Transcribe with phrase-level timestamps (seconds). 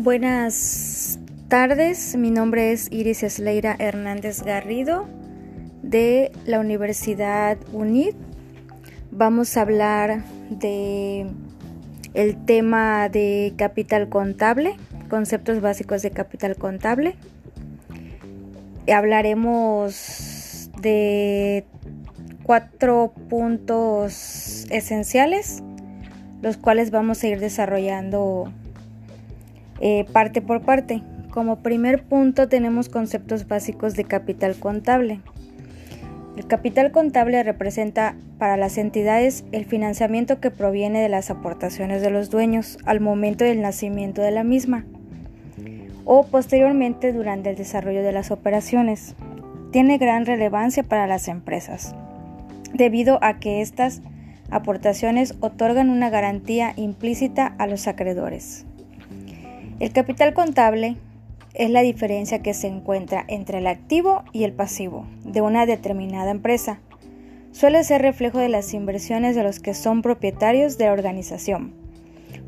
[0.00, 5.08] Buenas tardes, mi nombre es Iris Esleira Hernández Garrido
[5.82, 8.14] de la Universidad UNID.
[9.10, 11.26] Vamos a hablar de
[12.14, 14.76] el tema de capital contable,
[15.10, 17.16] conceptos básicos de capital contable.
[18.86, 21.64] Hablaremos de
[22.44, 25.64] cuatro puntos esenciales,
[26.40, 28.52] los cuales vamos a ir desarrollando
[29.80, 31.02] eh, parte por parte.
[31.30, 35.20] Como primer punto tenemos conceptos básicos de capital contable.
[36.36, 42.10] El capital contable representa para las entidades el financiamiento que proviene de las aportaciones de
[42.10, 44.84] los dueños al momento del nacimiento de la misma
[46.10, 49.14] o posteriormente durante el desarrollo de las operaciones.
[49.72, 51.94] Tiene gran relevancia para las empresas,
[52.72, 54.00] debido a que estas
[54.50, 58.64] aportaciones otorgan una garantía implícita a los acreedores.
[59.80, 60.96] El capital contable
[61.54, 66.32] es la diferencia que se encuentra entre el activo y el pasivo de una determinada
[66.32, 66.80] empresa.
[67.52, 71.74] Suele ser reflejo de las inversiones de los que son propietarios de la organización.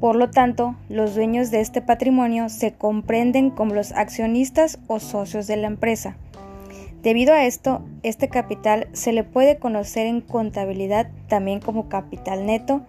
[0.00, 5.46] Por lo tanto, los dueños de este patrimonio se comprenden como los accionistas o socios
[5.46, 6.16] de la empresa.
[7.02, 12.82] Debido a esto, este capital se le puede conocer en contabilidad también como capital neto,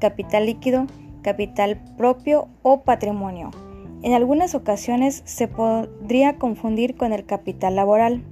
[0.00, 0.86] capital líquido,
[1.22, 3.50] capital propio o patrimonio.
[4.06, 8.22] En algunas ocasiones se podría confundir con el capital laboral,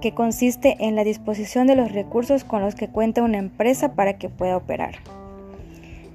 [0.00, 4.16] que consiste en la disposición de los recursos con los que cuenta una empresa para
[4.16, 4.94] que pueda operar.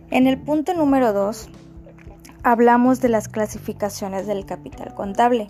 [0.10, 1.52] En el punto número 2
[2.42, 5.50] hablamos de las clasificaciones del capital contable.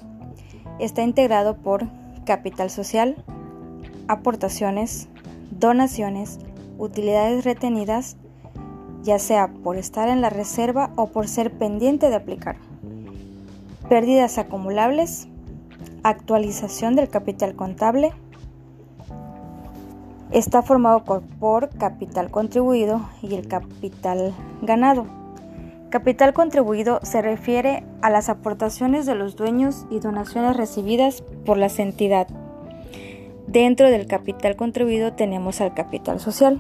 [0.78, 1.88] Está integrado por
[2.26, 3.24] capital social,
[4.10, 5.08] aportaciones,
[5.58, 6.40] donaciones,
[6.78, 8.18] utilidades retenidas,
[9.02, 12.69] ya sea por estar en la reserva o por ser pendiente de aplicar
[13.90, 15.28] pérdidas acumulables,
[16.04, 18.14] actualización del capital contable,
[20.32, 25.08] está formado por, capital contribuido y el capital ganado.
[25.90, 31.72] Capital contribuido se refiere a las aportaciones de los dueños y donaciones recibidas por la
[31.76, 32.28] entidad.
[33.48, 36.60] Dentro del capital contribuido tenemos al capital social.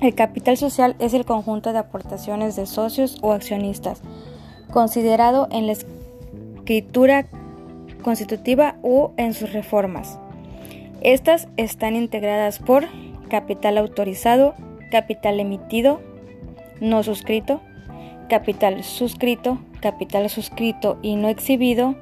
[0.00, 4.00] El capital social es el conjunto de aportaciones de socios o accionistas
[4.74, 7.26] considerado en la escritura
[8.02, 10.18] constitutiva o en sus reformas.
[11.00, 12.86] Estas están integradas por
[13.28, 14.54] capital autorizado,
[14.90, 16.00] capital emitido,
[16.80, 17.60] no suscrito,
[18.28, 21.94] capital suscrito, capital suscrito y no exhibido,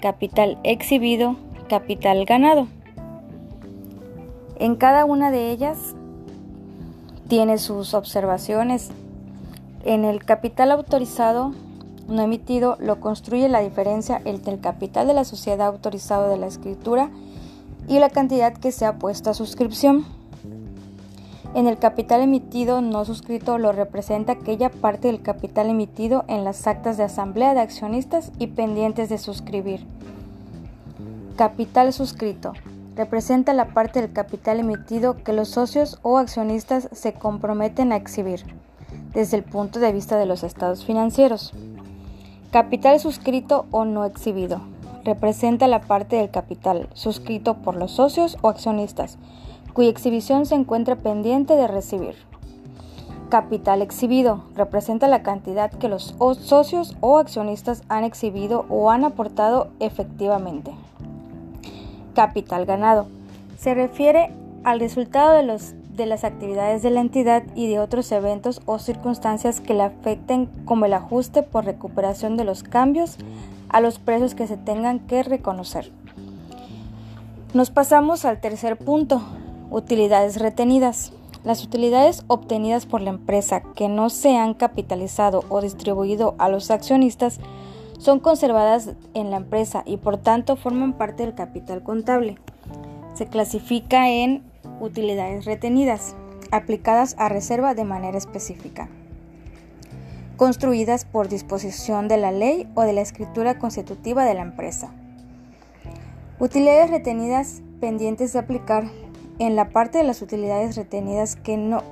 [0.00, 1.36] capital exhibido,
[1.68, 2.68] capital ganado.
[4.58, 5.94] En cada una de ellas
[7.28, 8.90] tiene sus observaciones.
[9.84, 11.52] En el capital autorizado
[12.12, 16.46] no emitido lo construye la diferencia entre el capital de la sociedad autorizado de la
[16.46, 17.10] escritura
[17.88, 20.04] y la cantidad que se ha puesto a suscripción.
[21.54, 26.66] En el capital emitido no suscrito lo representa aquella parte del capital emitido en las
[26.66, 29.86] actas de asamblea de accionistas y pendientes de suscribir.
[31.36, 32.52] Capital suscrito
[32.94, 38.44] representa la parte del capital emitido que los socios o accionistas se comprometen a exhibir
[39.14, 41.52] desde el punto de vista de los estados financieros.
[42.52, 44.60] Capital suscrito o no exhibido.
[45.04, 49.16] Representa la parte del capital suscrito por los socios o accionistas,
[49.72, 52.14] cuya exhibición se encuentra pendiente de recibir.
[53.30, 54.44] Capital exhibido.
[54.54, 60.72] Representa la cantidad que los socios o accionistas han exhibido o han aportado efectivamente.
[62.14, 63.06] Capital ganado.
[63.56, 64.30] Se refiere
[64.62, 68.78] al resultado de los de las actividades de la entidad y de otros eventos o
[68.78, 73.16] circunstancias que le afecten como el ajuste por recuperación de los cambios
[73.68, 75.90] a los precios que se tengan que reconocer.
[77.54, 79.22] Nos pasamos al tercer punto,
[79.70, 81.12] utilidades retenidas.
[81.44, 86.70] Las utilidades obtenidas por la empresa que no se han capitalizado o distribuido a los
[86.70, 87.40] accionistas
[87.98, 92.38] son conservadas en la empresa y por tanto forman parte del capital contable.
[93.14, 94.42] Se clasifica en
[94.82, 96.14] utilidades retenidas,
[96.50, 98.88] aplicadas a reserva de manera específica,
[100.36, 104.92] construidas por disposición de la ley o de la escritura constitutiva de la empresa.
[106.40, 108.90] Utilidades retenidas pendientes de aplicar
[109.38, 111.82] en la parte de las utilidades retenidas que no,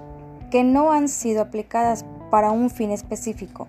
[0.50, 3.68] que no han sido aplicadas para un fin específico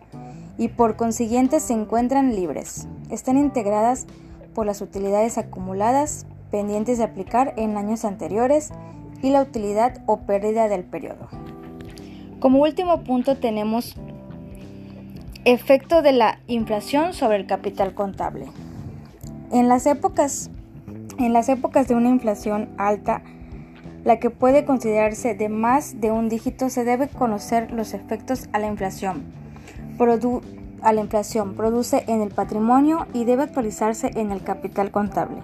[0.57, 2.87] y por consiguiente se encuentran libres.
[3.09, 4.07] Están integradas
[4.53, 8.71] por las utilidades acumuladas pendientes de aplicar en años anteriores
[9.21, 11.27] y la utilidad o pérdida del periodo.
[12.39, 13.95] Como último punto tenemos
[15.43, 18.45] Efecto de la inflación sobre el capital contable.
[19.51, 20.51] En las épocas,
[21.17, 23.23] en las épocas de una inflación alta,
[24.03, 28.59] la que puede considerarse de más de un dígito, se debe conocer los efectos a
[28.59, 29.23] la inflación.
[30.83, 35.37] a la inflación produce en el patrimonio y debe actualizarse en el capital contable,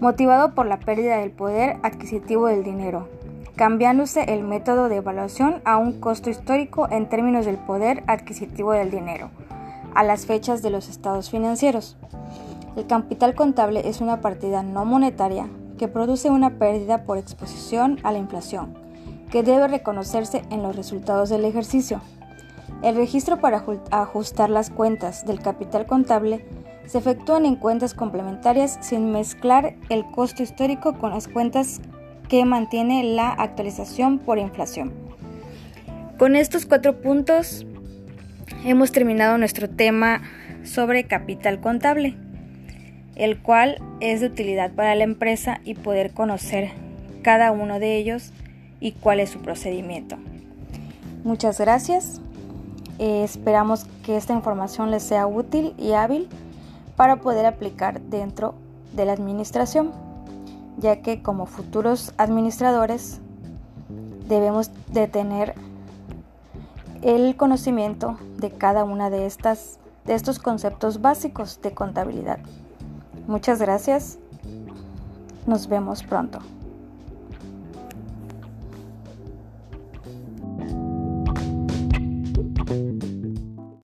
[0.00, 3.08] motivado por la pérdida del poder adquisitivo del dinero,
[3.54, 8.90] cambiándose el método de evaluación a un costo histórico en términos del poder adquisitivo del
[8.90, 9.30] dinero,
[9.94, 11.98] a las fechas de los estados financieros.
[12.76, 18.12] El capital contable es una partida no monetaria que produce una pérdida por exposición a
[18.12, 18.74] la inflación,
[19.30, 22.00] que debe reconocerse en los resultados del ejercicio.
[22.82, 26.44] El registro para ajustar las cuentas del capital contable
[26.90, 31.80] se efectúan en cuentas complementarias sin mezclar el costo histórico con las cuentas
[32.28, 34.92] que mantiene la actualización por inflación.
[36.18, 37.64] Con estos cuatro puntos
[38.64, 40.22] hemos terminado nuestro tema
[40.64, 42.16] sobre capital contable
[43.14, 46.70] el cual es de utilidad para la empresa y poder conocer
[47.22, 48.32] cada uno de ellos
[48.80, 50.16] y cuál es su procedimiento.
[51.22, 52.20] Muchas gracias.
[52.98, 56.28] Eh, esperamos que esta información les sea útil y hábil
[57.00, 58.52] para poder aplicar dentro
[58.92, 59.90] de la administración,
[60.76, 63.22] ya que como futuros administradores
[64.28, 65.54] debemos de tener
[67.00, 72.38] el conocimiento de cada una de estas de estos conceptos básicos de contabilidad.
[73.26, 74.18] Muchas gracias.
[75.46, 76.40] Nos vemos pronto.